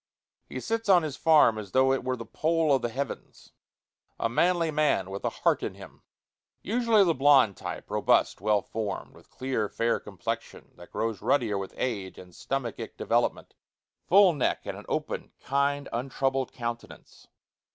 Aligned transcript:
He 0.49 0.59
sits 0.59 0.89
on 0.89 1.03
his 1.03 1.15
farm 1.15 1.59
as 1.59 1.73
though 1.73 1.93
it 1.93 2.03
were 2.03 2.15
the 2.17 2.25
pole 2.25 2.73
of 2.73 2.81
the 2.81 2.89
heavens 2.89 3.51
a 4.19 4.27
manly 4.27 4.71
man 4.71 5.11
with 5.11 5.23
a 5.23 5.29
heart 5.29 5.61
in 5.61 5.75
him. 5.75 6.01
Usually 6.63 7.01
of 7.01 7.05
the 7.05 7.13
blond 7.13 7.55
type, 7.55 7.91
robust, 7.91 8.41
well 8.41 8.63
formed, 8.63 9.13
with 9.13 9.29
clear, 9.29 9.69
fair 9.69 9.99
complexion, 9.99 10.71
that 10.73 10.91
grows 10.91 11.21
ruddier 11.21 11.55
with 11.59 11.75
age 11.77 12.17
and 12.17 12.33
stomachic 12.33 12.97
development, 12.97 13.53
full 14.07 14.33
neck, 14.33 14.61
and 14.65 14.75
an 14.75 14.85
open, 14.89 15.33
kind, 15.43 15.87
untroubled 15.93 16.51
countenance. 16.51 17.27